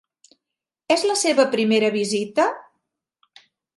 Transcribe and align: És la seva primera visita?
És 0.95 1.03
la 1.11 1.17
seva 1.23 1.45
primera 1.53 1.91
visita? 1.99 2.47